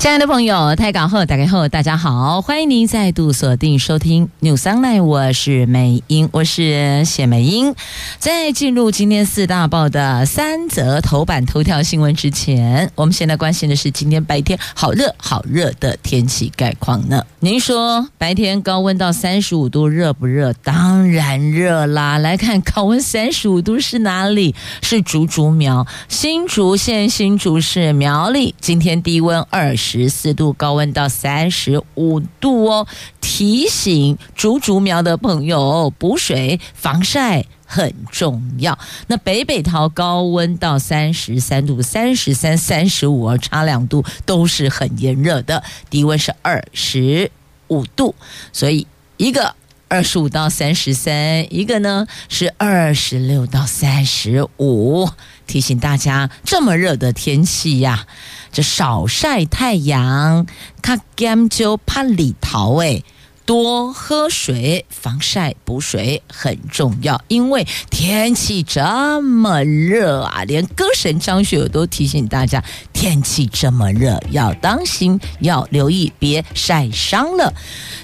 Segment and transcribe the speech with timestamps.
[0.00, 7.74] 亲爱的朋友，太港后打开后，大家好，欢迎您再度锁定收听 News Online，我是美英，我是谢美英。
[8.18, 17.22] 在进入今天四大报的三则头版头条新闻之前，我们现在关心的是今天白天好热好热的天气概况呢？
[17.40, 20.54] 您说白天高温到三十五度热不热？
[20.54, 22.16] 当然热啦！
[22.16, 24.54] 来看高温三十五度是哪里？
[24.80, 29.89] 是竹竹苗新竹县新竹市苗栗，今天低温二十。
[29.90, 32.86] 十四度，高温到三十五度哦。
[33.20, 38.78] 提醒竹竹苗的朋友，补水防晒很重要。
[39.06, 45.62] 那北北桃高温到三十三度，三十三、三十五，差两度，都是很炎热的。
[45.88, 47.30] 低温是二十
[47.68, 48.14] 五度，
[48.52, 49.54] 所以一个
[49.90, 55.10] 二十五到三十三，一个呢是二十六到三十五。
[55.48, 58.06] 提醒大家，这么热的天气呀、啊。
[58.52, 60.46] 这少晒太阳，
[60.80, 63.04] 卡甘就怕里头诶，
[63.44, 67.20] 多喝水，防晒补水很重要。
[67.26, 77.52] 因为天气这么热啊，连歌神张学友都提醒大家，天气这么热要当心，要留意，别晒伤了。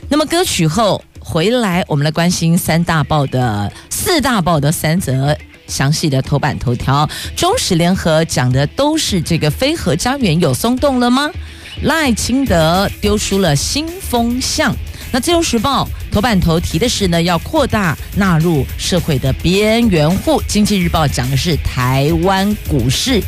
[0.08, 5.36] 那么歌曲后回来，我们来关心三大报的四大报的三则。
[5.66, 11.28] 详细的头版头条，中时联合讲的都是这个非核家园有松动了吗？
[11.82, 14.72] 赖清德丢出了新风向。
[15.10, 20.40] 那自由时报头版头提的是呢，要扩大纳入社会的边缘户。
[20.46, 23.20] 经济日报讲的是台湾股市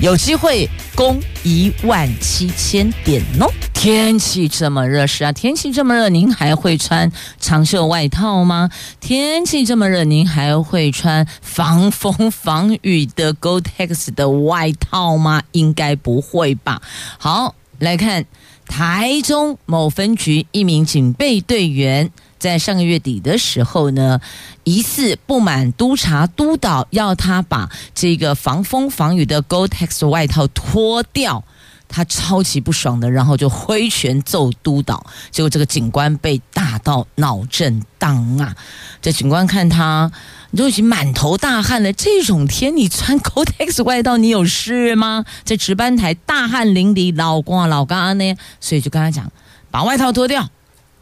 [0.00, 3.48] 有机会攻一万七千点哦。
[3.72, 8.70] 天气这么热，是啊，天气这么热，您还会穿长袖外套吗？
[9.00, 15.42] 天气这么热，您还会穿防风防雨的 Gore-Tex 的外套吗？
[15.50, 16.80] 应该不会吧。
[17.18, 18.24] 好，来看
[18.68, 22.12] 台中某分局一名警备队员，
[22.42, 24.20] 在上个月底的时候呢，
[24.64, 31.44] 疑似不满督察督导要他把这个防风防雨的 Gore-Tex 外套脱掉。
[31.94, 38.56] 他超级不爽的，然后就挥拳揍督导，结果这个警官被打到脑震荡啊！
[39.02, 40.10] 这警官看他
[40.52, 45.26] 你都已经满头大汗了，这种天你穿 Gore-Tex 外套，你有事吗？
[45.44, 49.30] 在值班台大汗淋漓，老光老干呢，所以就跟他讲，
[49.70, 50.48] 把外套脱掉，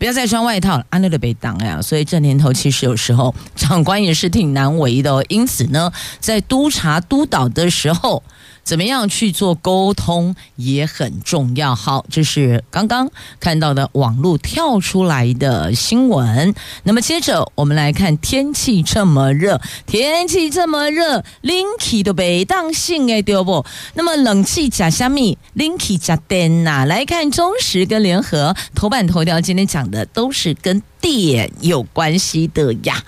[0.01, 1.81] 不要再穿外套了，安乐的被挡呀。
[1.81, 5.23] 所以这年头其实有时候长官也是挺难为的哦。
[5.29, 8.23] 因此呢，在督查督导的时候。
[8.71, 11.75] 怎么样去做沟通也很重要。
[11.75, 13.11] 好，这是刚刚
[13.41, 16.55] 看到的网络跳出来的新闻。
[16.85, 23.67] 那么接着我们来看天气这么热，天气这么热，冷气都被当性哎，丢不？
[23.95, 26.85] 那么冷气加虾米，冷气加电呐？
[26.87, 33.03] 来看中时跟联合头版头条，今天讲的都是跟电有关系的呀。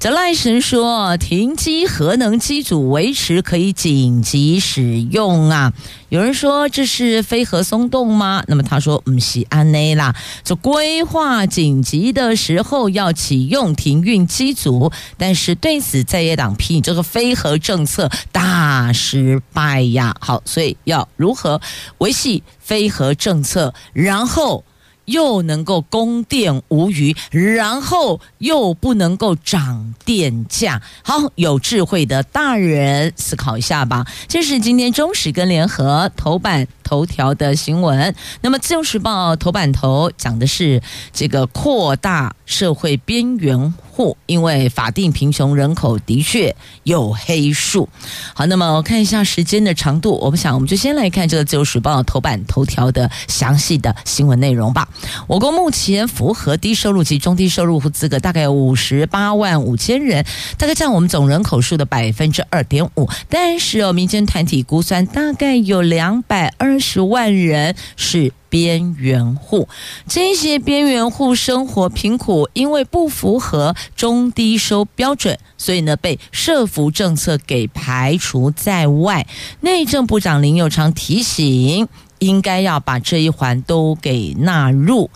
[0.00, 5.72] 这赖神说，停机核能机组维持可以紧急使用啊。
[6.10, 8.44] 有人说这是非核松动吗？
[8.46, 20.14] 那么他说不是安内啦，就规划紧急的时候要启用停运机组，但是对此在野党批这个非核政策大失败呀。
[20.20, 21.62] 好，所以要如何
[21.98, 24.64] 维系非核政策，然后。
[25.06, 30.80] 又能够供电无虞，然后又不能够涨电价。
[31.02, 34.06] 好，有智慧的大人思考一下吧。
[34.28, 38.14] 这是今天中时跟联合头版头条的新闻。
[38.40, 40.80] 那么自由时报头版头讲的是
[41.12, 47.88] 这个扩大社会边缘户，因为法定贫穷人口的确有黑数。
[48.34, 54.88] 好，那么我看一下时间的长度，我们想我们就先来看这个自由时报头版头条的详细的新闻内容吧。
[55.26, 60.24] 我国目前符合低收入及中低收入户资格大概有五十八万五千人，
[60.58, 63.08] 大概占我们总人口数的百分之二点五。
[63.28, 69.68] 但是哦，民间团体估算大概有两百二十万人是边缘户。
[70.06, 79.26] 这些边缘户生活贫苦，因为不符合中低收标准，所以呢被社福政策给排除在外。
[79.62, 81.88] 内政部长林右昌提醒。
[82.20, 85.10] 应该要把这一环都给纳入，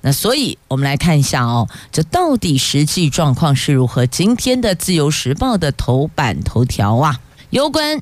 [0.00, 4.06] 那所以我们来看一下哦，这到底实际状况是如何？
[4.06, 7.20] 今天的《自由时报》的头版头条啊。
[7.50, 8.00] 有关。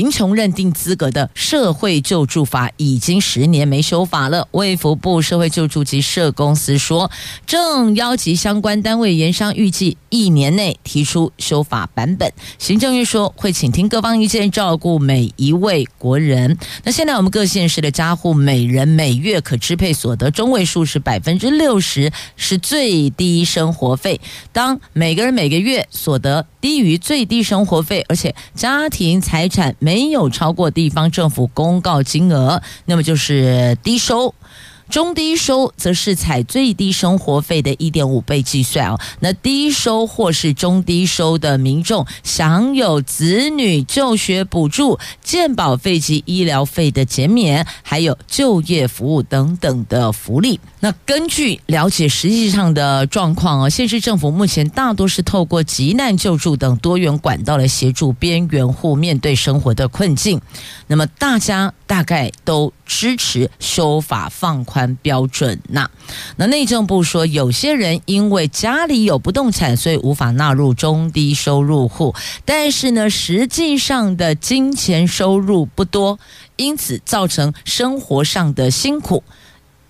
[0.00, 4.48] 贫穷认定资格的社会救助法已经十年没修法了。
[4.52, 7.10] 卫福部社会救助及社公司说，
[7.46, 12.32] 正邀集相关单位研商，预计一年内提出修法版本。
[12.58, 16.56] 行政院说会倾听各方意见，照顾每一位国人。
[16.82, 24.18] 那现在我们各县市的家户每人每月可支配所得中位数是百分之六十，是最低生活费。
[24.50, 34.32] 当每个人每个月所得低于最低生活费，而且家庭财产没有超过地方政府公告金额，那么就是低收。
[34.90, 39.00] 中低收则是采最低生活费的一点五倍计算哦。
[39.20, 50.60] 那低收或是中低收的民众享有子女就学补助、健保费及医疗费的减免，还有就业服务等等的福利。
[50.80, 60.40] 那根据了解实际上的状况哦，县市政府目前大多是透过急难救助等多元管道来协助边缘户面对生活的困境。
[60.86, 65.88] 那么大家大概都支持修法放宽标准呐。
[66.34, 76.18] 那内政部说，有些人因为家里有不动产，所以无法纳入中低收入户，但是呢，实际上的金钱收入不多，
[76.56, 79.22] 因此造成生活上的辛苦，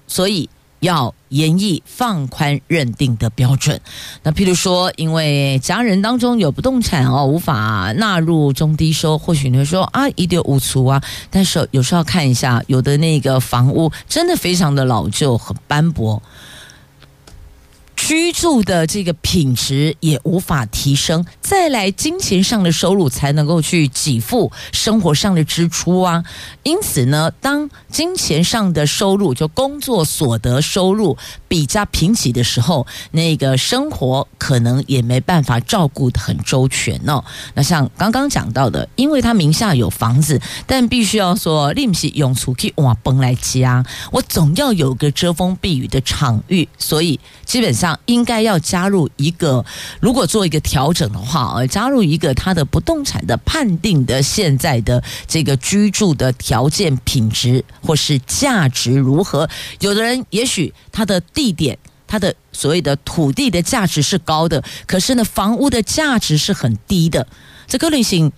[0.06, 0.50] 所以。
[0.80, 3.80] 要严厉放宽认定的标准。
[4.22, 11.00] 那譬如说，因为家人当中有不动产哦，无法纳入中低收，或许你会说啊，一点五足啊。
[11.30, 16.20] 但是有时候要看一下，有的那个房屋真的非常的老旧和斑驳。
[18.10, 26.24] 居住的这个品质也无法提升，再来金钱上的收入才能够去给付生活上的支出啊。
[26.64, 31.16] 因此呢，当金钱上的收入就工作所得收入
[31.46, 37.22] 比较贫瘠的时候，那个生活可能也没办法照顾得很周全哦。
[37.54, 47.99] 那像刚刚讲到的，因为他名下有房子，但必须要说另起用出去哇崩来家，我总要有个遮风避雨的场域，所以基本上。
[48.06, 49.64] 应该要加入一个，
[50.00, 59.48] 如果做一个调整的话，呃，加入一个他的不动产的判定的现在的这个居住的条件、品质或是价值如何？
[59.80, 67.26] 有的人也许他的地点、他的所谓的土地的价值是高的，可是呢，房屋的价值是很低的。
[67.66, 68.32] 这个类型。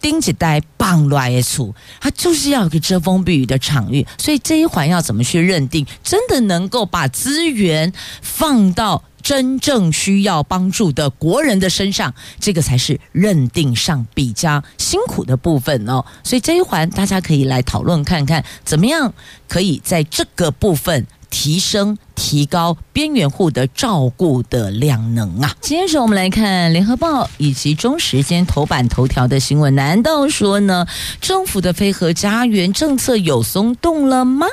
[0.00, 7.92] 钉子带绑来处，它就是要有个遮风避雨的场域，所以这一环要怎么去认定，真的能够把资源
[8.22, 16.04] 放到真正需要帮助的国人的身上，这个才是认定上比较辛苦的部分哦。
[16.22, 19.12] 所以这一环大家可以来讨论看看，怎么样
[19.48, 21.06] 可以在这个部分。
[21.30, 25.54] 提升、提高边缘户的照顾的量能啊！
[25.60, 29.74] 接着我们来看《联合报》以及中时间头版头条的新闻。
[29.74, 30.86] 难道说呢，
[31.20, 34.46] 政府的非核家园政策有松动了吗？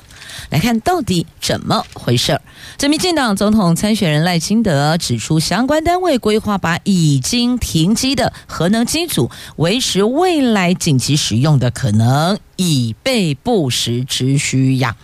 [0.50, 2.42] 来看到底怎么回事儿？
[2.78, 14.96] 这民进党总统参选人赖清德指出，相关单位规划把已经停机的核能机组维持未来紧急使用的可能，以备不时之需呀。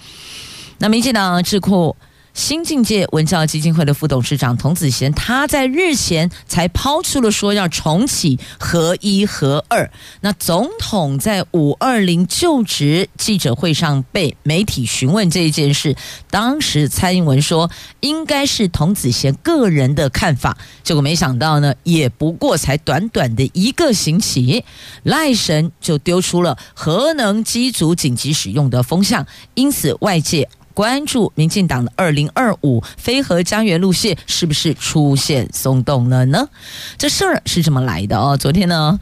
[0.81, 1.95] 那民进党智库
[2.33, 9.92] 新境界文教基金会的副董事长童子贤，他在日前才抛出了说要重启核一核二。
[10.22, 15.96] 那总统在五二零就职记者会上被媒体询问这一件事，
[16.32, 24.65] 当时蔡英文说应该是童子贤个人的看法，结果没想到呢，也不过才短短的一个星期，
[25.03, 30.50] 赖神就丢出了核能机组紧急使用的风向，因此外界。
[30.74, 36.48] 关注民进党的二零二五非核家园路线是不是出现松动了呢？
[36.98, 38.36] 这事儿是这么来的哦。
[38.38, 39.00] 昨天呢，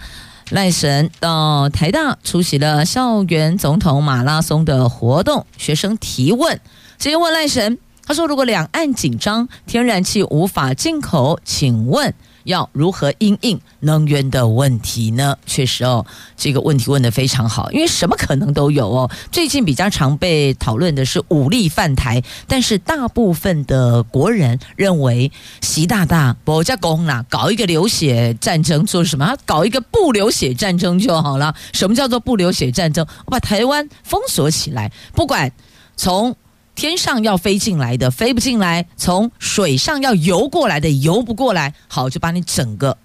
[0.49, 6.59] 赖神到台大出席了校园总统马拉松的活动，学生提问，
[6.97, 12.13] 直接问赖神，他说：“如果两岸紧张，天然气无法进口，请问？”
[12.49, 15.37] 要如何因应能源的问题呢？
[15.45, 16.03] 确实哦，
[16.35, 19.09] 这个问题问得非常好，因为什么可能都有哦。
[19.31, 29.37] 最近比较常被讨论的是武力犯台，但是大部分的国人认为习大大不加工啦，搞一个流血战争做什么？
[29.45, 31.53] 搞一个不流血战争就好了。
[31.71, 33.05] 什么叫做不流血战争？
[33.25, 35.51] 我把台湾封锁起来，不管
[35.95, 36.35] 从。
[36.79, 42.97] 天上要飞进来的飞不进来，从水上要游过来的游不过来，好，就把你整个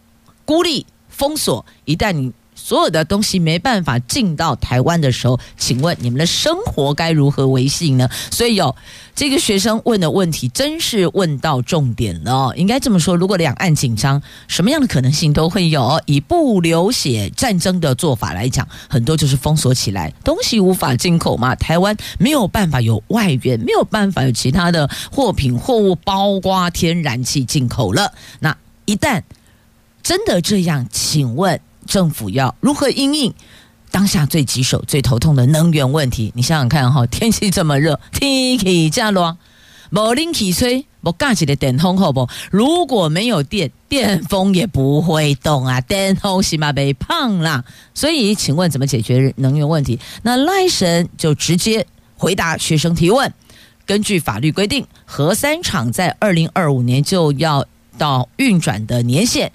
[0.44, 1.66] 孤立封锁。
[1.84, 2.32] 一旦你
[2.64, 8.08] 所有的东西没办法进到台湾的时候，请问你们的生活该如何维系呢？
[8.30, 8.74] 所以有
[9.14, 12.54] 这个学生问的问题，真是问到重点了。
[12.56, 16.00] 应该这么说，如果两岸紧张，什么样的可能性都会有。
[16.06, 21.54] 以不流血战争的做法来讲，很多就是封锁起来，东西无法进口嘛。
[21.54, 28.14] 台湾没有办法有外援，没有办法有其他的货品货物，包括天然气进口了。
[28.40, 28.56] 那
[28.86, 29.22] 一旦
[30.02, 33.32] 真的这样，请问政府要如何应应
[33.90, 36.32] 当下最棘手、最头痛的能源问题？
[36.34, 39.36] 你想想看哈， 天气这么热，天气这么热，
[39.90, 42.28] 没冷气吹，不架起的电风好不？
[42.50, 47.64] 如果没有电，电风也不会动啊，电风起码被胖啦。
[47.94, 50.00] 所以，请问怎么解决能源问题？
[50.24, 51.86] 那赖神就直接
[52.16, 53.32] 回答学生提问：
[53.86, 57.64] 根据法律规定，核三厂在二零二五年就要
[57.96, 59.52] 到运转的年限。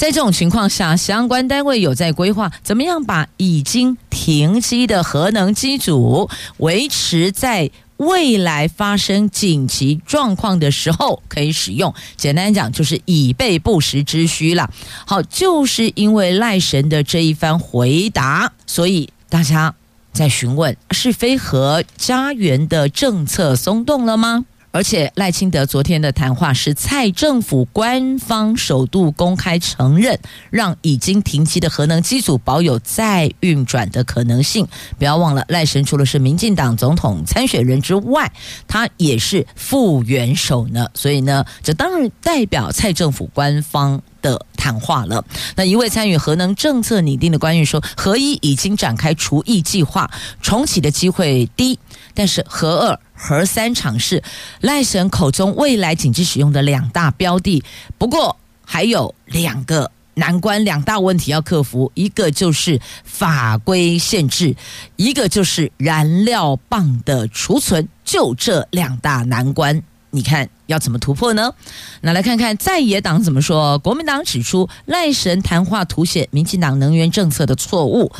[0.00, 11.92] 在这种情况下，相关单位有在规划怎么样把已经停机的核能机组维持在未来发生紧急状况的时候可以使用。
[12.16, 14.70] 简单讲，就是以备不时之需了。
[15.06, 19.74] 好，就是因为赖神的这一番回答，所以大家
[20.14, 24.46] 在询问：是非核家园的政策松动了吗？
[24.72, 30.18] 而且赖清德昨天的谈话是蔡政府官方首度公开承认，
[30.50, 34.66] 让已经停机的核能机组保有再运转的可能性。
[34.96, 38.30] 不要忘了，赖神除了是民进党总统参选人之外，
[38.68, 40.86] 他也是副元首呢。
[40.94, 45.24] 所以呢，这当然代表蔡政府官方的谈话了。
[45.56, 50.08] 那一位参与核能政策拟定的官员说，核一已经展开除役计划，
[50.40, 51.76] 重启的机会低，
[52.14, 53.00] 但是核二。
[53.22, 54.22] 核三厂是
[54.62, 57.62] 赖神口中未来紧急使用的两大标的，
[57.98, 64.56] 不过还有两个难关、两大问题要克服，一个就是法规限制，
[64.96, 71.52] 一个就是燃料棒的储存，就这两大难关，你看要怎么突破呢？
[72.00, 73.78] 那来看看在野党怎么说。
[73.78, 78.10] 国民党指出赖神谈话凸显民进党能源政策的错误，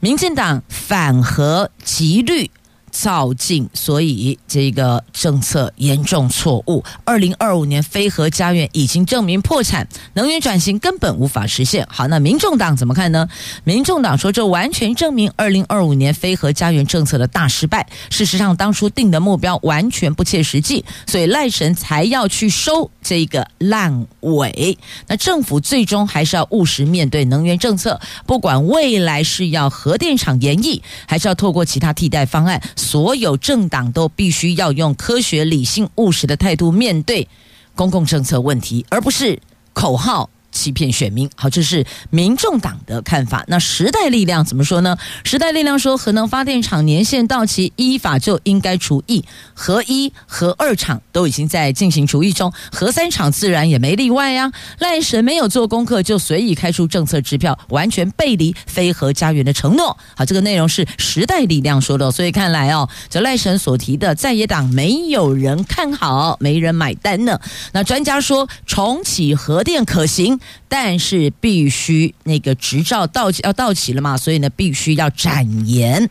[0.00, 2.50] 民进党反核极绿。
[2.94, 6.82] 造进，所以这个政策严重错误。
[7.04, 11.84] 二零二五年飞核家园已经证明破产，能源转型根本无法实现。
[11.90, 13.28] 好，那民众党怎么看呢？
[13.64, 17.84] 民众党说，这完全证明二零二五年飞核家园政策的大失败。
[18.10, 24.78] 事实上，当初定的目标完全不切实际，所以赖神才要去收这个烂尾。
[25.08, 32.62] 那政府最终还是要务实面对能源政策，不管未来是要核电厂延役，还是要透过其他替代方案。
[32.84, 37.26] 所有政党都必须要用科学、理性、务实的态度面对
[37.74, 39.40] 公共政策问题，而不是
[39.72, 40.30] 口号。
[40.54, 43.44] 欺骗选民，好，这是民众党的看法。
[43.48, 44.96] 那时代力量怎么说呢？
[45.24, 49.22] 时代力量说，核能发电厂年限到期，依法就应该除役。
[49.52, 59.96] 核一、核二厂都已经在进行除役中，核三厂自然也没例外呀、赖神没有做功课就随意开出政策支票，完全背离非核家园的承诺。
[60.16, 67.40] 好，这个内容是时代力量说的，所以看来哦，这赖神所提的在野党没有人看好，没人买单呢。
[67.72, 70.38] 那专家说，重启核电可行。
[70.68, 76.08] 但是必须那个执照到期要到期了嘛，所以呢必须要展延。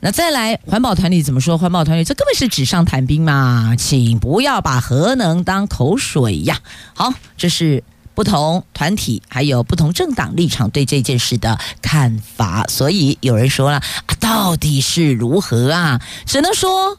[0.00, 1.56] 那再来环保团体怎么说？
[1.56, 6.58] 环保团体这根本是纸上谈兵嘛，请不要把核能当口水呀。
[6.92, 12.64] 好，这是不同团体还有不同政党立场对这件事的看法。
[12.68, 16.00] 所以有人说了啊，到底是如何啊？
[16.26, 16.98] 只能说，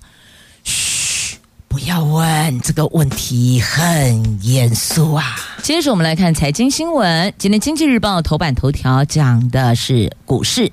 [1.74, 5.24] 不要问这个问题，很严肃啊。
[5.64, 7.34] 接着我们来看财经新闻。
[7.40, 10.72] 今天《经济日报》头版头条讲的是股市。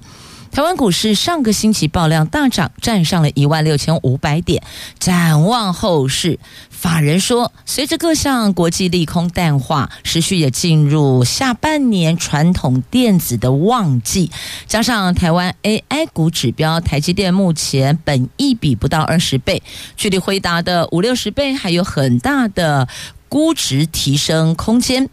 [0.53, 4.61] 台湾股市上个星期爆量大涨，站上了一万六千五百点。
[4.99, 6.41] 展望后市，
[6.71, 14.33] 法人说，随着各项国际利空淡化，时序也进入下半年传统电子的旺季，
[14.67, 19.63] 加上台湾 AI 股指标台积电目前本益比不到二十倍，
[19.97, 22.89] 距离辉达的五六十倍还有很大的
[23.29, 25.09] 估值提升空间，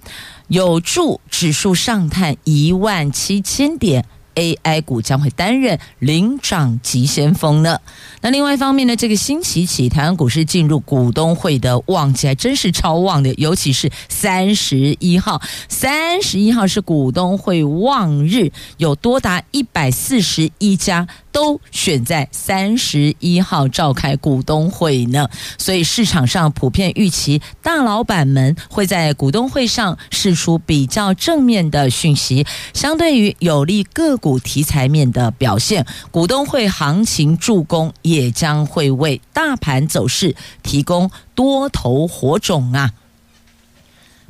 [0.48, 4.04] 有助指数上探一万七千点。
[4.38, 7.80] AI 股将会担任领涨急先锋呢。
[8.22, 13.34] 那另外一方面呢，这个星期起，台湾股市进入股东会的旺季，还真是超旺的。
[13.36, 25.30] 尤其是三十一号，三十一号是股东会旺日，有多达一百四十一家都选在三十一号召开股东会呢，
[25.60, 42.94] 所以市场上普遍预期大老板们会在股东会上释出比较正面的讯息，相对于有利个股题材面的表现，股东会行情助攻也将会为大盘走势提供多头火种啊。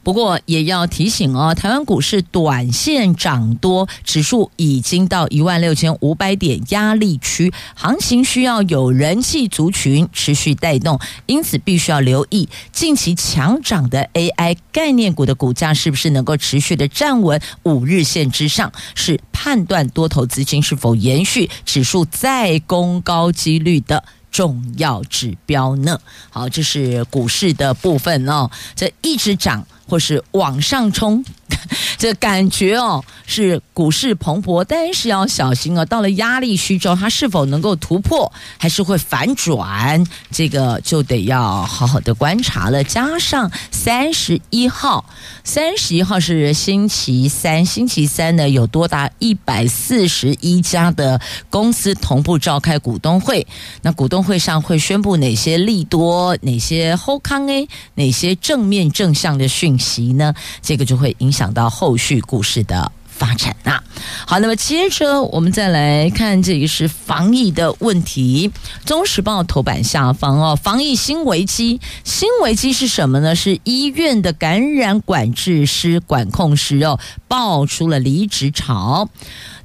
[0.07, 25.99] 不过也要提醒哦，台湾股市短线涨多，指数已经到一万六千五百点压力区，行情需要有人气族群持续带动，因此必须要留意近期强涨的 AI 概念股的股价是不是能够持续的站稳五日线之上，是判断多头资金是否延续指数再攻高几率的重要指标呢。
[26.29, 29.67] 好，这是股市的部分哦，这一直涨。
[29.87, 31.23] 或是往上冲，
[31.97, 35.85] 这感觉哦是股市蓬勃，但是要小心哦。
[35.85, 40.03] 到了压力区之后，它是否能够突破，还是会反转？
[40.31, 42.83] 这个就得要好好的观察了。
[42.83, 45.05] 加上三十一号，
[45.43, 53.45] 三十一号是星期三，星期三呢有多达一百四十一家的公司同步召开股东会。
[53.81, 60.33] 那股东会上会宣布哪些利多，哪些后康诶，哪些正面正向的讯息呢？
[60.61, 63.83] 这个就会影响到后续股市的发展啊。
[64.25, 68.51] 好，那么接着我们再来看，这个是防疫的问题。
[68.85, 73.35] 中时报头版下方哦，防疫新危机，新危机是什么呢？
[73.35, 79.09] 是医院的感染管制师、管控师哦，爆出了离职潮。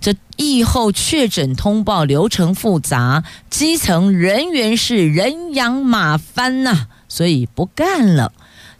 [0.00, 8.33] 这疫后确诊通报流程复杂，基层人员是人仰马翻呐、所以不干了。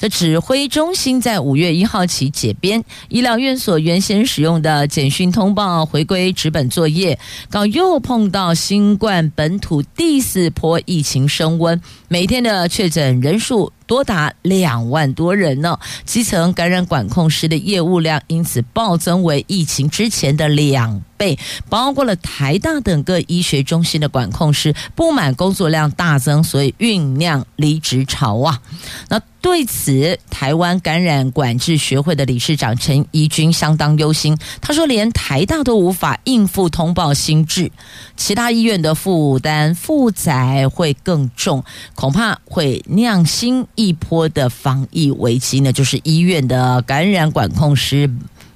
[0.03, 7.17] 的指挥中心在五月一号起解编，医疗院所原先使用的简讯通报回归纸本作业。
[7.49, 15.79] 刚又碰到新冠本土第四波疫情升温，每天的确诊人数多达两万多人呢。
[16.07, 28.63] 基层感染管控师的业务量因此暴增为疫情之前的两倍，包括了台大等各医学中心的管控师不满工作量大增，所以酝酿离职潮啊。
[29.11, 34.39] 那对此，台湾感染管制学会的理事长陈怡君相当忧心。
[34.61, 37.73] 他说，连台大都无法应付通报新制，
[38.17, 41.65] 其他医院的负担负载会更重，
[41.97, 45.73] 恐怕会酿新一波的防疫危机呢。
[45.73, 48.11] 就是医院的感染管控师。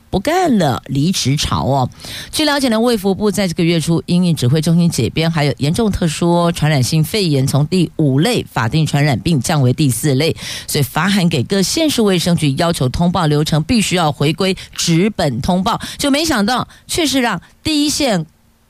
[0.08, 1.90] 不干了，离职潮哦。
[2.30, 10.34] 据了解呢，卫福部在这个月初，因应指挥中心解编，还有严重特殊传染性肺炎从第五类法定传染病降为第四类，
[10.66, 18.24] 所以发函给各县市卫生局，要求通报流程必须要回归纸本通报，就没想到却是让第一线。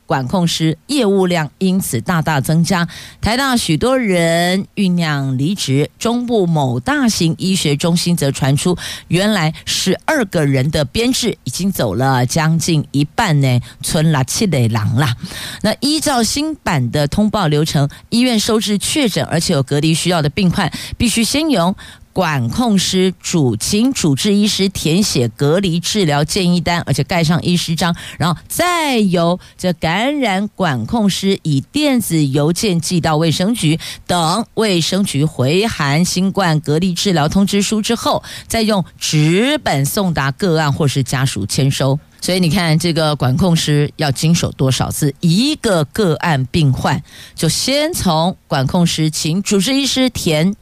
[0.07, 2.89] 管控师业务量因此大大增加，
[3.21, 8.77] 台大许多人酝酿离职，中部某大型医学中心则传出，
[9.09, 15.17] 原来十二个人的编制已经走了将近一半呢，存了七类狼啦。
[15.63, 21.77] 那依照新版的通报流程，医院收治确诊而且有隔离需要的病患，必须先由。
[22.17, 41.99] 管控师主请主治医师填写隔离治疗建议单，而且盖上医师章，然后再由这感染管控师以电子邮件寄到卫生局，等卫生局回函新冠隔离治疗通知书之后，再用纸本送达个案或是家属签收。
[42.23, 45.15] 所以你看，这个管控师要经手多少次？
[45.21, 47.03] 一个个案病患
[47.35, 50.57] 就先从管控师请主治医师填。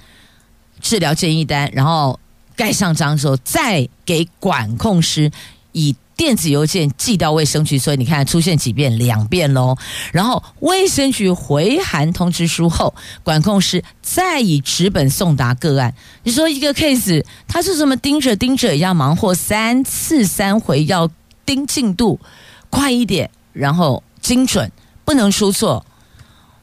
[0.85, 2.21] 治疗建议单，然后
[2.55, 5.33] 盖上章之后，再给管控师
[5.73, 7.79] 以电子邮件寄到卫生局。
[7.79, 8.99] 所以你看，出现几遍？
[8.99, 9.75] 两遍喽。
[10.13, 15.95] 然后卫生局回函通知书后，管控师再以纸本送达个案。
[16.23, 21.11] 你说一个 case，他是这么盯着盯着也要忙活三次三回，要
[21.47, 22.21] 盯进度，
[22.69, 24.71] 快一点，然后精准，
[25.07, 25.85] 不能出错。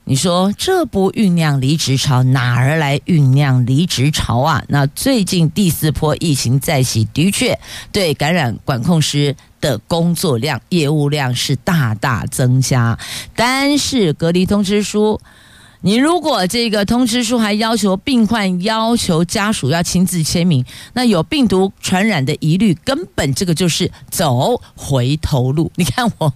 [0.04, 4.62] 你说这不酝酿离职潮，哪儿来酝酿离职潮啊？
[4.68, 7.58] 那最近第四波疫情再起，的确
[7.92, 12.98] 对感染管控师的工作量、业务量是大大增加。
[13.36, 15.22] 但是隔离通知书，
[15.82, 25.72] 你如果这个通知书还要求病患要求家属要亲自签名，那有病毒传染的疑虑，根本这个就是走回头路。
[25.76, 26.34] 你看我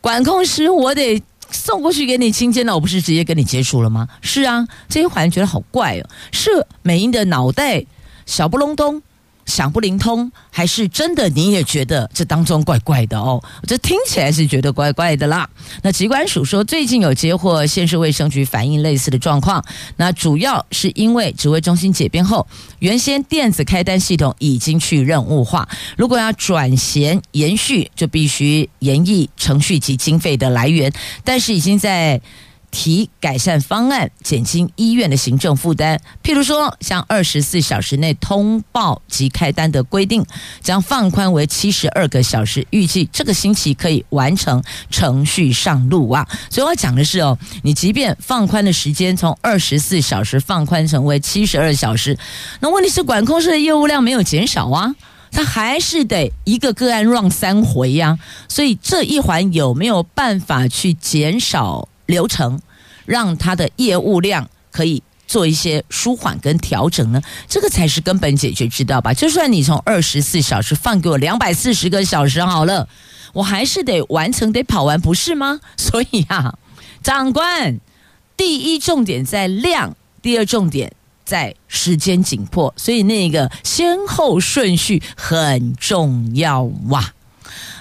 [0.00, 1.22] 管控师，我得。
[1.54, 4.08] 送过去给你亲亲了，我不是直接跟你接触了吗？
[4.20, 6.08] 是啊，这一环觉得好怪哦。
[6.32, 7.84] 是美英的脑袋
[8.26, 9.02] 小不隆咚，
[9.46, 13.42] 想不灵通，还是真的你也觉得这当中怪怪的哦？
[13.66, 15.48] 这听起来是觉得怪怪的啦。
[15.82, 19.64] 那疾管署说，最近有接获县市卫生局反映类似的状况，
[19.96, 22.46] 那主要是因为指挥中心解编后，
[22.78, 32.20] 原先电子开单系统已经去任务化，如果要转衔延续，就必须研议程序及经费的来源，但是已经在。
[32.74, 36.00] 提改善方案，减轻医院的行政负担。
[36.24, 40.26] 譬如说，像二十四小时内通报及开单的规定，
[40.60, 42.66] 将放宽为七十二个小时。
[42.70, 44.60] 预计这个星期可以完成
[44.90, 46.26] 程序上路啊。
[46.50, 52.18] 所以我要讲的是哦，你即便放宽的时间从二十四小时放宽成为七十二小时，
[52.58, 54.92] 那问题是管控室的业务量没有减少啊，
[55.30, 58.18] 他还是得一个个案 run 三回呀。
[58.48, 61.88] 所以这一环有没有办法去减少？
[62.06, 62.60] 流程，
[63.04, 67.20] 让他的业务量可以做一些舒缓跟调整呢？
[67.48, 69.12] 这个才是根本解决之道吧。
[69.14, 72.88] 就算你从二十四小时放给我两百四十个小时好了，
[73.32, 75.60] 我还是得完成，得跑完，不是吗？
[75.76, 76.58] 所以啊，
[77.02, 77.80] 长官，
[78.36, 80.92] 第一重点在量，第二重点
[81.24, 87.12] 在时间紧迫，所以那个先后顺序很重要哇。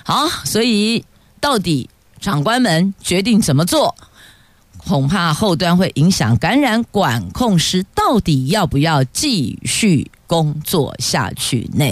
[0.06, 1.04] 好，所以
[1.40, 3.96] 到底长官们决定怎么做？
[4.88, 11.86] 恐怕后端会影响感染管控师到底要不要继续工作下去呢？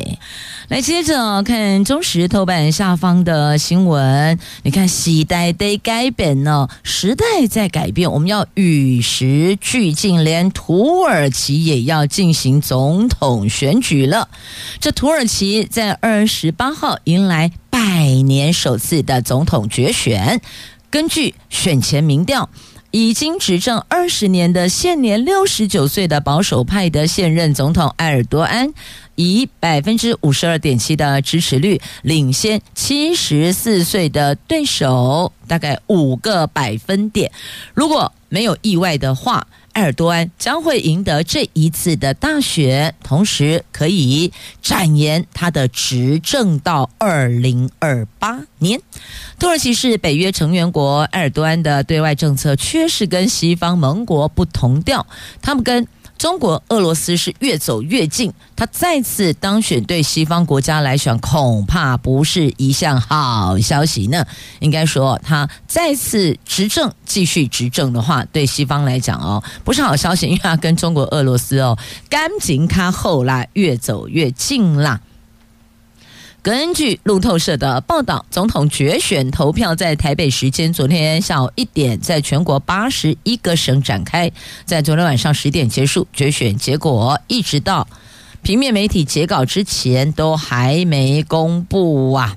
[0.68, 4.40] 来，接着看中时头版下方的新闻。
[4.64, 10.24] 你看，时代得改变呢，时代在改变，我们要与时俱进。
[10.24, 14.30] 连土耳其也要进行总统选举了。
[14.80, 20.42] 这土耳其在二十八号迎来百年首次的总统决选。
[20.90, 22.50] 根据选前民调。
[22.92, 28.74] 已经执政二十年的现年六十九岁的保守派的现任总统埃尔多安，
[29.16, 37.32] 以百分之五十二点七的支持率领先七十四岁的对手，大概五个百分点。
[37.74, 44.32] 如果没有意外的话，埃尔多安将会赢得这一次的大选，同时可以
[44.62, 48.82] 展延他的执政到二零二八年。
[49.40, 55.08] 土耳其是北约成员国，埃尔多安的对外政策确实跟西方盟国不同调，
[55.42, 55.88] 他们跟。
[56.22, 64.24] 中国、俄罗斯是越走越近，他再次当选对西方国家来讲恐怕不是一项好消息呢。
[64.60, 71.76] 应该说，他再次执政、继续执政的话，对西方来讲哦，不是好消息，因为他跟中国、俄罗斯哦，
[72.08, 75.02] 赶紧卡后啦，越走越近啦。
[76.44, 84.32] 根据路透社的报道，总统决选投票在台北时间昨天下午一点，在全国八十一个省展开，
[84.66, 86.08] 在昨天晚上十点结束。
[86.12, 87.88] 决选结果一直到
[88.42, 92.36] 平面媒体截稿之前都还没公布啊。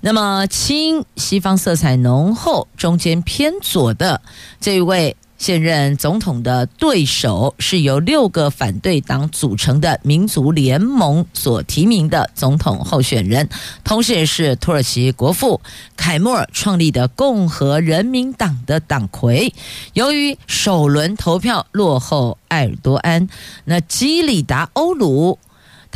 [0.00, 4.22] 那么亲西方色彩浓厚、中间偏左的
[4.60, 5.16] 这一位。
[5.38, 13.48] 现任总统的对手是由六个反对党组成的民族联盟所提名的总统候选人，
[13.84, 15.60] 同时也是土耳其国父
[15.96, 19.52] 凯末尔创立的共和人民党的党魁。
[19.92, 23.28] 由于首轮投票落后埃尔多安，
[23.64, 25.38] 那基里达欧鲁。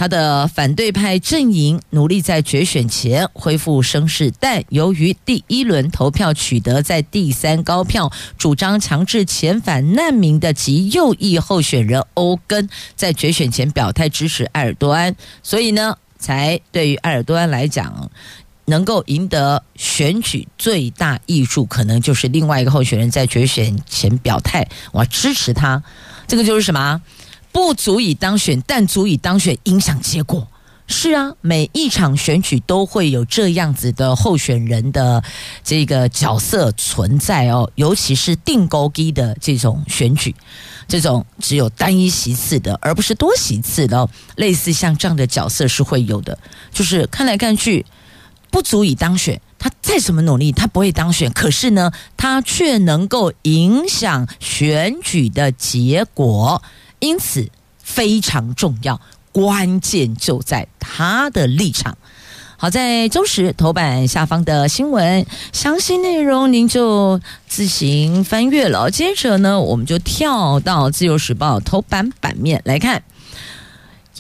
[0.01, 18.11] 他的反对派阵营努力在决选前恢复声势，但由于第一轮投票取得在第三高票，主张强制遣返难民的极右翼候选人欧根在决选前表态支持埃尔多安，所以呢，才对于埃尔多安来讲，
[18.65, 25.83] 能够赢得选举最大益处，可能就是另外一个候选人在决选前表态，我支持他，
[26.27, 27.03] 这个就是什么？
[27.53, 30.47] 不足以当选，但足以当选，影响结果。
[30.93, 35.23] 是啊，每一场选举都会有这样子的候选人的
[35.63, 40.35] 这个角色存在哦，尤其是定勾机的这种选举，
[40.89, 46.37] 这种只有单一席次的，而不是多席次的哦，类似像这样的角色是会有的。
[46.73, 47.87] 就是看来看去
[48.51, 51.31] 不足以当选，他再怎么努力，他不会当选。
[51.33, 56.61] 可是呢，他却能够影响选举的结果。
[57.01, 57.51] 因此
[57.83, 59.01] 非常重要，
[59.33, 61.99] 关键就在他的立场。
[62.57, 68.91] 好，在周时头版下方的新闻详细内容，您就自行翻阅了。
[68.91, 73.03] 接着呢，我们就跳到自由时报头版版面来看，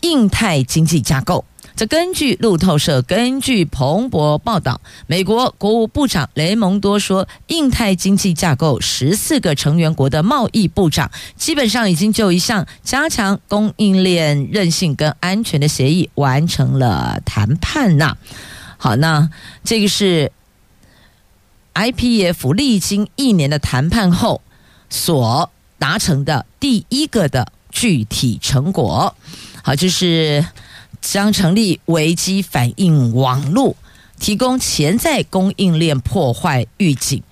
[0.01, 1.45] 印太经济架构。
[1.81, 18.19] 这根据路透社，根据彭博报道，美国国务部长雷蒙多说，印太经济架构十四个成员国的贸易部长基本上已经就一项加强供应链韧性跟安全的协议完成了谈判呐。
[18.77, 19.31] 好，那
[19.64, 20.31] 这个是
[21.73, 24.43] IPF 历经一年的谈判后
[24.90, 29.16] 所达成的第一个的具体成果。
[29.62, 30.45] 好，就是
[31.00, 33.74] 将成立危机反应网络，
[34.18, 37.22] 提供潜在供应链破坏预警，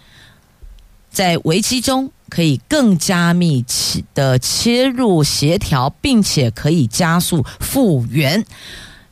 [1.11, 8.45] 在危机中可以更加密切的切入协调，并且可以加速复原。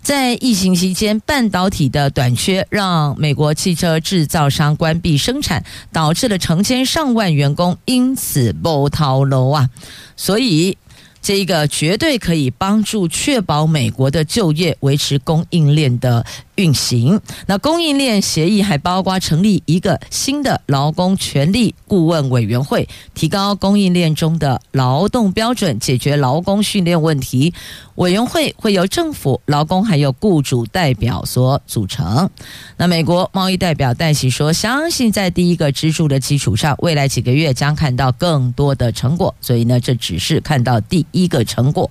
[0.03, 9.69] 在疫情期间，半导体的短缺让美国汽车制造商关闭生产，导致了成千上万员工因此暴头楼啊！
[10.17, 10.79] 所以。
[11.27, 16.25] 这一个绝对可以帮助确保美国的就业，维持供应链的
[16.57, 17.21] 运行。
[17.47, 27.55] 那供应链协议还包括成立一个新的劳工权利顾问委员会，提高供应链中的劳动标准，解决劳工训练问题。
[27.97, 32.29] 委员会会由政府、劳工还有雇主代表所组成。
[32.77, 39.35] 那美国贸易代表戴琪说：“相信在第一个支柱的基础上，未来几个月将看到更多的成果。
[39.41, 41.91] 所以呢，这只是看到第一个成果。”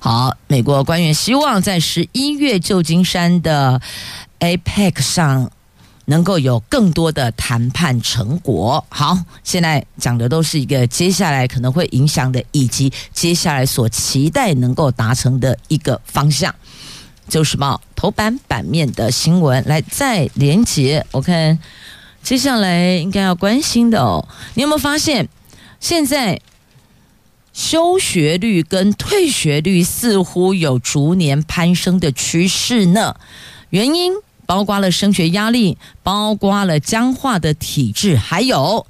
[0.00, 3.82] 好，美国官员希望在十一月旧金山的
[4.40, 5.50] APEC 上。
[6.06, 8.84] 能够有更多的谈判成果。
[8.88, 16.52] 好，现在讲的都是一个接下来可能会影响的，以及接下来所期待能够达成的一个方向。
[17.28, 17.80] 就是什么？
[17.94, 21.06] 头版版面的新闻，来再连结。
[21.12, 21.56] 我看
[22.24, 24.26] 接下来应该要关心的哦。
[24.54, 25.28] 你有没有发现，
[25.78, 26.40] 现在
[27.52, 33.14] 休学率跟退学率似乎有逐年攀升的趋势呢？
[33.70, 34.12] 原因？
[34.46, 38.84] 包括了升学压力，包括了僵化的体制，还有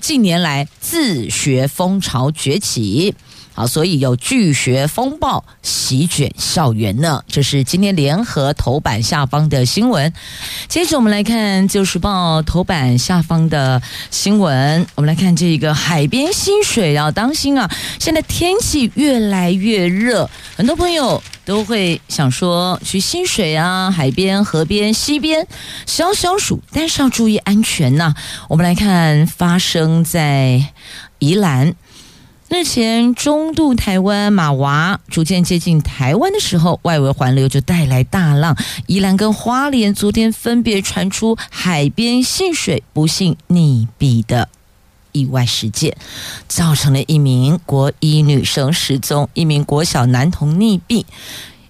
[0.00, 3.14] 近年来自学风潮崛起。
[3.54, 7.22] 好，所以有拒学风暴席卷校园呢。
[7.28, 10.10] 这是今天联合头版下方的新闻。
[10.68, 14.86] 接着我们来看《旧时报》头版下方的新闻。
[14.94, 17.70] 我们来看这个海边溪水要当心啊！
[18.00, 25.46] 现在天气越来越热，很多朋友都会想说去溪水啊、海边、河边、溪边
[25.84, 28.14] 消消暑，但是要注意安全呐、
[28.48, 30.68] 我们来看发生在
[31.18, 31.74] 宜兰。
[32.54, 38.54] 日前，中度台湾马娃逐渐接近台湾的时候，外围环流就带来大浪。
[38.86, 44.50] 宜兰跟花莲昨天分别传出海边戏水不幸溺毙的
[45.12, 45.96] 意外事件，
[46.46, 51.06] 造成了一名国一女生失踪，一名国小男童溺毙。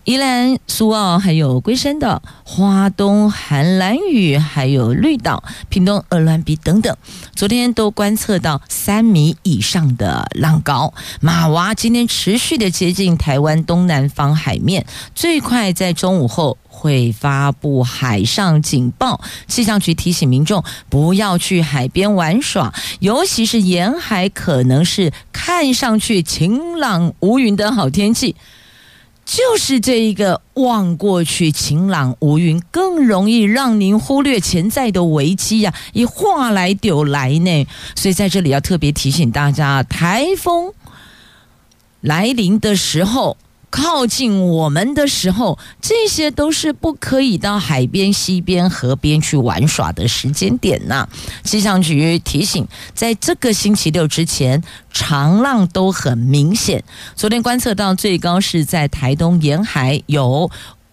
[0.05, 6.97] 宜兰、苏澳，还有龟山岛、花东、寒兰屿，还有绿岛、屏东、鹅銮鼻等等，
[7.37, 10.93] 昨天都观测到三米以上的浪高。
[11.21, 14.85] 马娃今天持续的接近台湾东南方海面，
[15.15, 19.21] 最快在中午后会发布海上警报。
[19.47, 28.35] 气象局提醒民众不要去海边玩耍，尤其是沿海，可能是看上去晴朗无云的好天气。
[29.25, 35.73] 就是这一个望过去晴朗无云，更容易让您忽略潜在的危机呀！
[35.93, 40.73] 一话来丢来呢，所以在这里要特别提醒大家，台风
[42.01, 43.37] 来临的时候。
[43.73, 51.09] 靠近我们的时候，这些都是不可以到海边、溪边、河边去玩耍的时间点呐。
[51.43, 56.85] 气象局提醒，在这个星期六之前，长浪都很明显。
[57.17, 60.51] 昨天观测到最高是在台东沿海有。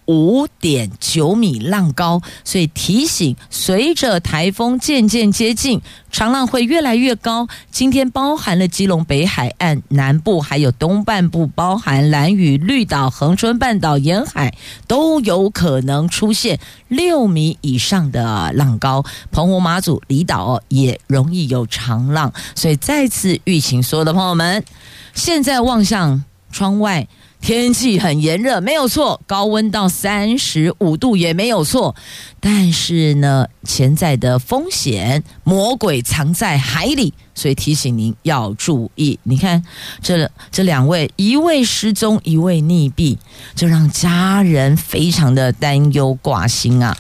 [0.10, 7.48] 五点九米浪高，所以提醒，随着台风渐渐接近，长浪会越来越高。
[7.70, 19.06] 今天包含了基隆北海岸南部，还有东半部，包含兰屿、绿岛、恒春半岛沿海，都有可能出现六米以上的浪高。
[19.32, 24.66] 澎湖、马祖离岛也容易有长浪，所以再次预请所有的朋友们，
[25.14, 27.08] 现在望向窗外。
[27.42, 31.96] 天气很炎热，没有错，高温到三十五度也没有错。
[32.40, 39.18] 但是呢，潜在的风险，魔鬼藏在海里，所以提醒您要注意。
[39.24, 39.64] 你看，
[40.02, 43.18] 这这两位，一位失踪，一位溺毙，
[43.56, 46.96] 就让家人非常的担忧挂心啊。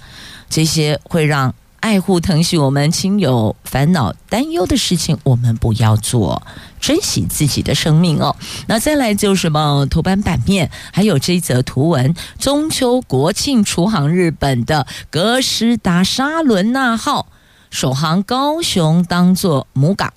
[0.49, 6.41] 这些会让爱护腾讯我们亲友烦恼担忧的事情，我们不要做，
[6.79, 8.35] 珍惜自己的生命哦。
[8.67, 9.87] 那再来就是什么？
[9.89, 17.27] 头版版面还有这一则图文：中秋国庆出航日本的格斯达沙伦纳号
[17.69, 20.13] 首航高雄，当做母港。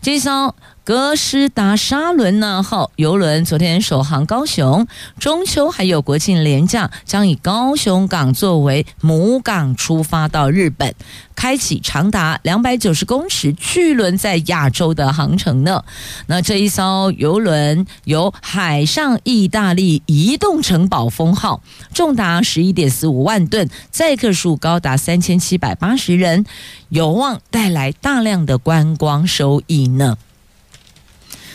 [0.00, 0.54] 这艘。
[0.84, 4.86] 哥斯达沙伦纳号邮轮昨天首航高雄，
[5.18, 10.94] 中秋还有国庆连假，将以高雄港作为母港出发到日本，
[11.34, 15.82] 开启长达两百九十公尺巨轮在亚洲的航程呢。
[16.26, 21.62] 那这一艘邮轮由海上意大利移动城堡封号，
[21.94, 26.44] 重达十一点四五万吨，载客数高达三千七百八十人，
[26.90, 30.18] 有望带来大量的观光收益呢。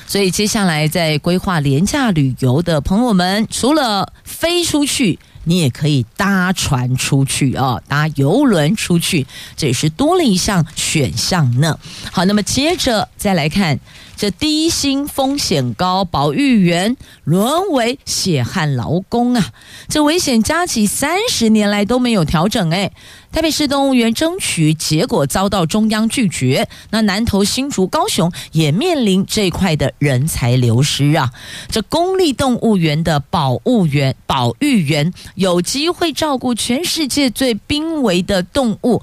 [0.10, 11.78] 所以接下来在规划廉价旅游的朋友们，除了飞出去，你也可以搭船出去哦，搭游轮出去，这也是多了一项选项呢。
[12.12, 13.80] 好，那么接着再来看。
[14.20, 19.54] 这低薪风险高，保育员沦为血汗劳工啊！
[19.88, 22.92] 这危险加起三十年来都没有调整哎。
[23.32, 31.32] 台北市动物园争取结果遭到中央拒绝，那南投、新竹、高雄也面临这块的人才流失啊！
[31.70, 39.02] 这公立动物园的保务员、保育员有机会照顾全世界最濒危的动物。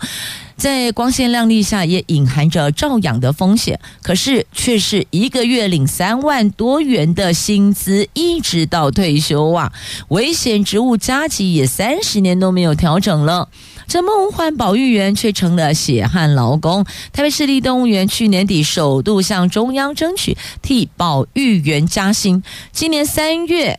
[0.56, 3.78] 在光鲜亮丽下，也隐含着照养的风险。
[4.02, 9.72] 可是，却是一个月领三万多元的薪资，一直到退休啊！
[10.08, 13.48] 危险职务加给也三十年都没有调整了。
[13.86, 16.84] 这梦幻保育员却成了血汗劳工。
[17.12, 22.42] 台北市立动物园去年底首度向中央争取替保育员加薪，
[22.72, 23.78] 今年三月，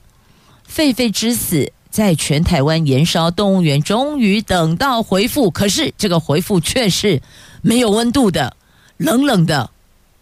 [0.71, 1.73] 狒狒之死。
[1.97, 7.23] 在全台湾延烧，动物园终于等到回复，可是这个回复却是
[7.63, 8.55] 没有温度的，
[8.97, 9.71] 冷冷的，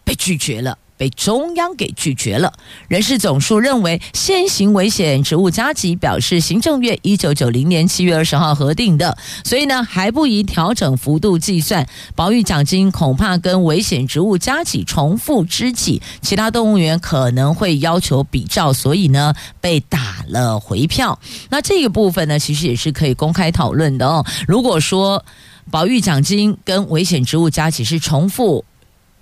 [0.02, 0.78] 被拒绝了。
[0.96, 2.52] 被中央给拒绝了。
[2.88, 11.86] 人事总署认为，现行危险职务加急表示行政院一九九零年七月二十号核定的，所以呢还不宜调整幅度计算。
[12.14, 21.18] 保育奖金恐怕跟危险职务加给重复支给，其他动物园可能会要求比照，所以呢被打了回票。
[21.50, 24.24] 那这个部分呢，其实也是可以公开讨论的哦。
[24.46, 25.24] 如果说
[25.70, 28.64] 保育奖金跟危险职务加给是重复。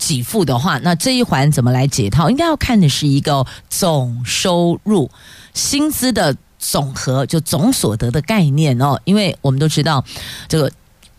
[0.07, 2.29] 给付的话，那这一环怎么来解套？
[2.29, 5.11] 应该要看的是一个总收入、
[5.55, 9.01] 薪资的总和，就总所得的概念哦。
[9.05, 10.05] 因为我们都知道，
[10.49, 10.71] 这个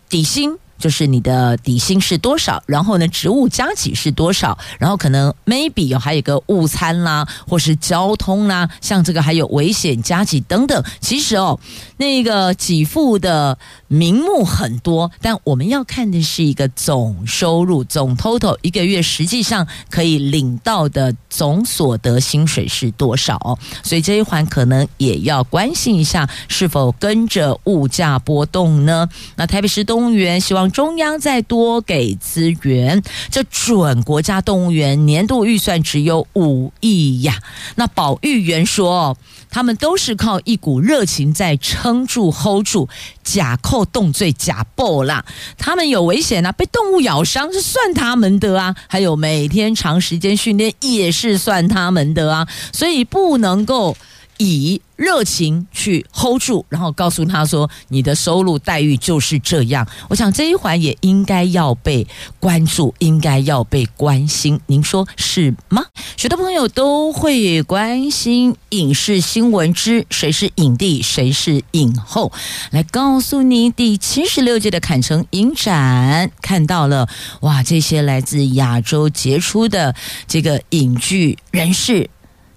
[0.08, 0.56] 底薪。
[0.78, 10.84] 就是你的底薪是多少，然后呢，职务加给是多少，然后可能 maybe 有还有个午餐啦，或是交通啦，像这个还有危险加给等等。
[11.00, 11.58] 其实哦，
[11.96, 13.56] 那个给付的
[13.88, 23.58] 名目很多，但我们要看的是一个总收入，总 total 一个月实际上可以领到的总所得薪水是多少哦。
[23.82, 29.08] 所以这一环可能也要关心一下，是否跟着物价波动呢？
[29.36, 30.65] 那台北市动物园希望。
[30.70, 37.38] 中央再多给资源，这准国家动物园年度预算只有五亿呀。
[37.74, 39.16] 那保育员说，
[39.50, 42.88] 他们都是靠一股热情在撑住、hold 住。
[43.22, 45.24] 假扣动罪假报啦，
[45.58, 53.96] 他们有危险啊，被动物咬伤是算他们的啊，还有每天长时间训练也是算他们的啊，所以不能够。
[54.38, 62.06] 以热情去 hold 住，然后告诉他说：“你的收入待遇就是这样。”我想这一环也应该要被
[62.40, 64.58] 关注，应该要被关心。
[64.66, 65.84] 您说是吗？
[66.16, 72.32] 许多朋友都会关心影视新闻之谁是影帝，谁是影后。
[72.70, 77.08] 来告诉你，第七十六届的坎城影展看到了
[77.40, 79.94] 哇，这些来自亚洲杰出的
[80.26, 82.08] 这个影剧人士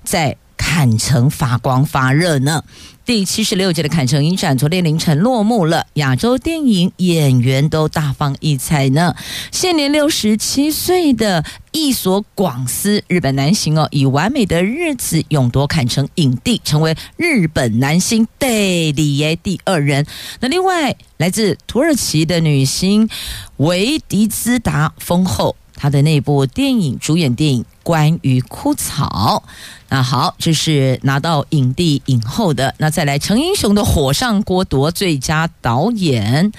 [0.04, 0.38] 在。
[0.60, 2.62] 坎城发光发热呢！
[3.06, 9.16] 第七十六届的坎城影展昨天凌晨落幕了，亚洲电影演员都大放异彩呢。
[9.52, 20.06] 现年六十七岁的役所广司，日本男星哦，以《完美的日子》勇夺坎城影帝，成为日本男星代理耶第二人。
[20.42, 23.10] 那另外来自土耳其的女星
[23.58, 29.42] 维迪兹达封后，他的那部电影主演电影《关于枯草》。
[29.88, 32.76] 那好，这是拿到影帝影后的。
[32.80, 36.52] 那再来，成英雄的《火上锅》夺最佳导演。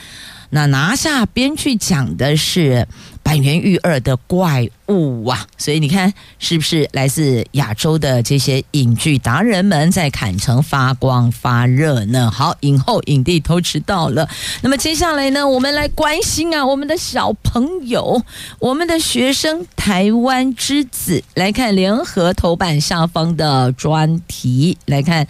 [0.53, 2.89] 那拿下编剧奖的是
[3.31, 5.47] 《板垣育二的怪物啊！
[5.57, 12.29] 所以你看，是不是来自亚洲的这些影剧达人们在坎城发光发热呢？
[12.29, 14.29] 好，影后影帝偷吃到了。
[14.63, 18.21] 那么接下来呢，我们来关心啊，我们的小朋友，
[18.59, 25.25] 我们的学生，台湾之子，来看联合头版下方的专题，来看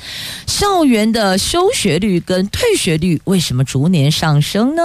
[0.47, 4.83] 校园的休学率跟退学率为什么逐年上升呢？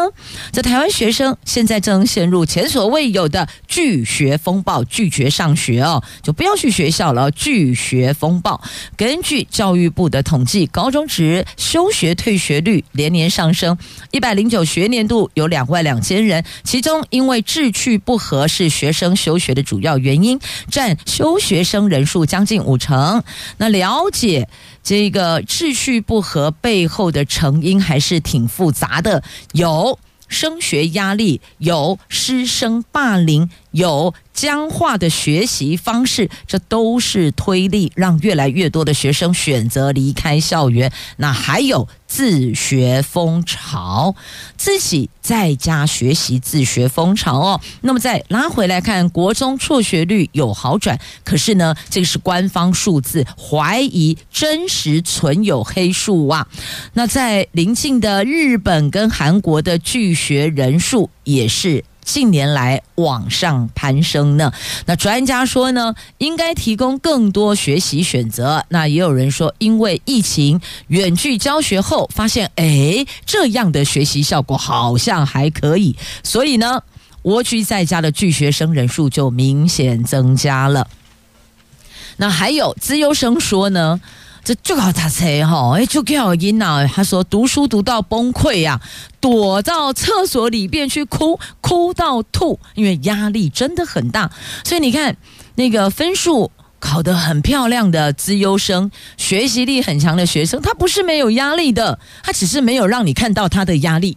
[0.51, 7.29] 这台湾学生现在正陷入前所未有的拒学风暴，拒绝上学哦，就不要去学校了。
[7.31, 8.61] 拒学风暴，
[8.95, 13.77] 根据教育部的统计，高中职休学退学率连年上升。
[14.11, 20.39] 一百零九学年度有两万两千人，其中因为志趣不合是学生休学的主要原因，
[20.69, 23.23] 占休学生人数将近五成。
[23.57, 24.47] 那了解
[24.83, 29.99] 这个志趣不合背后的成因还是挺复杂的，有。
[30.27, 40.89] 升学压力，有师生霸凌，有僵化的学习方式，这都是推力，让越来越多的学生选择离开校园。
[41.17, 44.15] 那还有自学风潮，
[44.55, 47.61] 自己在家学习自学风潮哦。
[47.81, 56.47] 那么再拉回来看，国中辍学率有好转，可是呢，这个是官方数字，怀疑真实存有黑数啊。
[56.93, 61.83] 那在邻近的日本跟韩国的拒学人数也是。
[62.05, 64.53] 近年来往上攀升呢，
[64.85, 68.63] 那专家说呢，应该提供更多学习选择。
[68.69, 76.83] 那也有人说，因为疫情远距教学后，发现诶，这样的学习效果好像还可以，所以呢，
[77.23, 80.87] 蜗居在家的拒学生人数就明显增加了。
[82.17, 83.99] 那还有资优生说呢。
[84.45, 86.87] 这就搞他车哈，哎，就叫音呐。
[86.87, 88.79] 他说读书读到崩溃呀，
[89.19, 94.29] 躲到厕所里边去哭，哭到吐，因为压力真的很大。
[94.63, 95.17] 所以你看，
[95.55, 104.15] 那个分数考得很漂亮的资优生，学习力很强的学生，他不是没有压力的，他只是没有让你看到他的压力。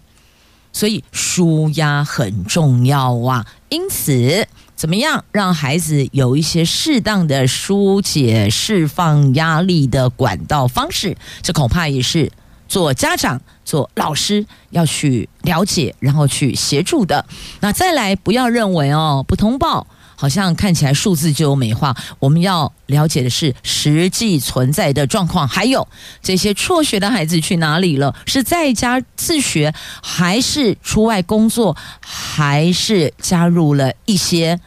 [0.74, 4.46] 所以舒压很重要啊，因此。
[4.78, 11.16] 怎么样让孩子有一些适当的疏解、释放压力的管道方式？
[11.42, 12.30] 这恐怕也是
[12.68, 17.26] 做家长、做老师要去了解，然后去协助的。
[17.58, 19.84] 那再来，不要认为哦，不通报
[20.20, 21.96] 好像看起来数字就有美化。
[22.18, 25.86] 我们要了解的是实际存在的状况，还有
[26.20, 28.12] 这些辍学的孩子去哪里了？
[28.26, 34.58] 是在家自学，还是出外工作，还是加入了一些？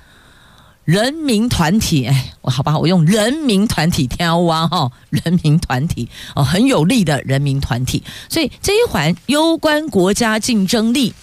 [0.85, 11.13] 人民团体， 哎，我好吧，我用人民团体挑啊哈，人民团体哦，很有力的人民团体，所以这一环攸关国家竞争力，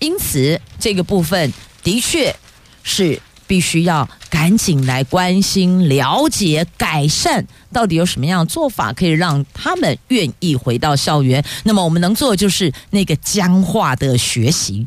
[0.00, 1.52] 因此这个部分
[1.84, 2.34] 的确
[2.82, 3.20] 是。
[3.50, 11.44] 必须要赶紧来关心、了解、改善，到底有什么样的做法可以让他们愿意回到校园？
[11.64, 14.86] 那么我们能做的就是那个僵化的学习，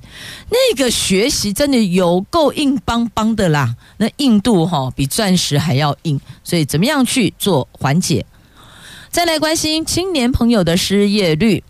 [0.50, 8.26] 那个学习真的有够硬邦邦的啦，那硬度哈比钻石还要硬，所以怎么样去做缓解？
[9.12, 11.62] 再来关心青年朋友的失业率。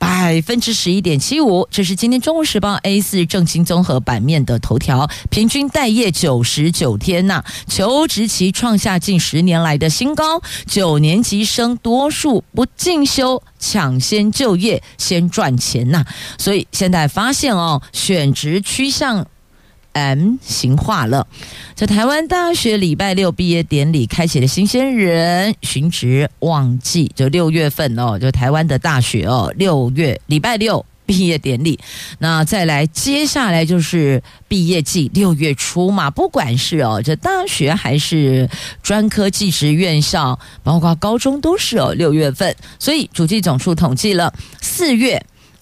[0.00, 5.06] 百分之十一点七五，这是今天《中国时报》A 四正经综合版面的头条。
[5.28, 10.40] 平均待业九十九天呐、求职期创下近十年来的新高。
[10.66, 16.02] 九年级生多数不进修，抢先就业，先赚钱呐、
[16.38, 19.26] 所以现在发现哦，选职趋向。
[19.92, 21.26] M 型化了，
[21.74, 31.78] 在台湾大学礼拜六毕业典礼开启了新鲜人寻职旺季，就六月份哦，就台湾的大学哦，六月礼拜六毕业典礼，
[32.20, 38.48] 那再来接下来就是毕业季，六月初嘛，不管是哦，这大学还是
[38.82, 45.20] 专科技职院校，包括高中都是哦，六月份，所以主计总处统计了四月。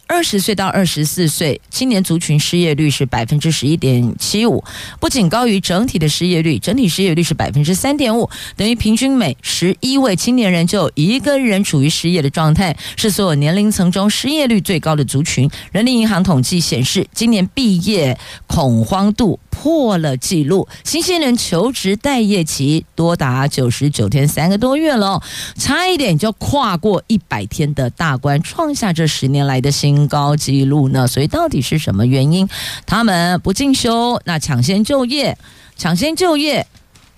[0.08, 4.64] 二十岁到二十四岁青年族群失业率是百分之十一点七五，
[4.98, 15.48] 不仅高于整体的失业率，整体失业率是百分之三点五，等于平均每十一位青年人就有一个人处于失业的状态，是所有年龄层中失业率最高的族群。
[15.72, 25.20] 人民银行统计显示，今年毕业恐慌度破了纪录，新鲜人求职待业期多达九十九天，三个多月了，
[25.56, 30.08] 差一点就跨过一百天的大关，创下这十年来的新。
[30.08, 31.06] 高纪录呢？
[31.06, 32.48] 所以到底是什么原因？
[32.86, 35.36] 他们不进修，那抢先就业，
[35.76, 36.66] 抢先就业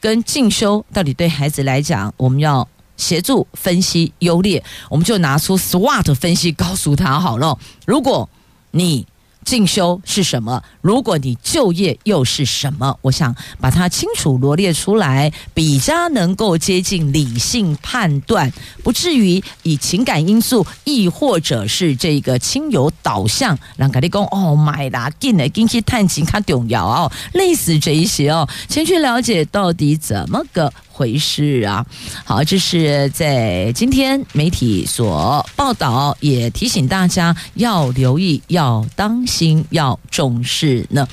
[0.01, 2.66] 跟进修到底对孩子来讲，我们要
[2.97, 7.57] 协助分析优劣，我们就拿出 SWOT 分析告诉他好了。
[7.86, 8.28] 如果
[8.70, 9.07] 你
[9.51, 10.63] 进修是什么？
[10.81, 12.97] 如果你就业又是什么？
[13.03, 18.53] 我想把它清楚罗列出来，比较能够接近理性判断，
[18.85, 30.73] 不至于以情感因素，亦或者是这个亲友导向，让家里讲哦买啦，进来进去探亲看重要哦，类似这一些哦，先去了解到底怎么个。
[31.01, 31.87] 回事啊！
[32.27, 41.09] 好，这是在今天媒体所报道，也提醒大家要留意、要当心、要重视呢。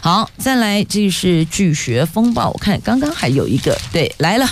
[0.00, 2.50] 好，再来，这是巨学风暴。
[2.50, 4.48] 我看刚刚还有一个，对，来了，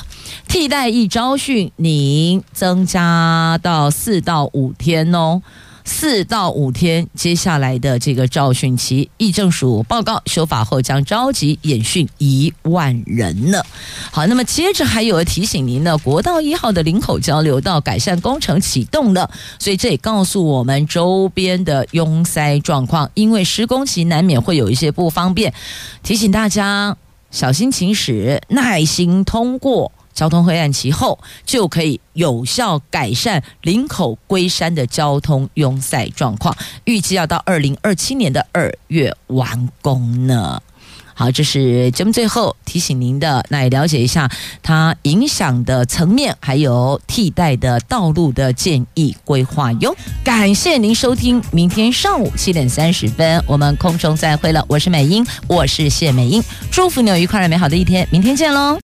[0.48, 5.40] 替代役招训，您增加到四到五天哦。
[5.84, 13.62] 四到五天，接下来的这个召训期，议政署报告修法后将召集演训一万人呢。
[14.10, 25.52] 好，那么接着还有提醒您呢，国道一号的林口交流道改善工程启动了，所以这也告诉我们周边的拥塞状况，因为施工期难免会有一些不方便，
[26.02, 26.96] 提醒大家
[27.30, 29.92] 小心行驶，耐心通过。
[30.14, 36.56] 交通黑暗期后，就可以有效改善林口龟山的交通拥塞状况。
[36.84, 40.60] 预计要到二零二七年的二月完工呢。
[41.12, 44.30] 好，这是节目最后提醒您的，那也了解一下
[44.62, 49.94] 它影响的层面，还有替代的道路的建议规划哟。
[50.24, 54.64] 感谢您收听，明天上午七点三十分，我们空中再会了。
[54.66, 58.80] 我是美英，我是谢美英，祝福你有愉快而美好的一天，明天见喽。